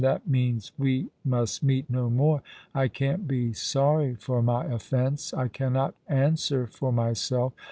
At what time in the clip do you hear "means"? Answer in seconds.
0.27-0.71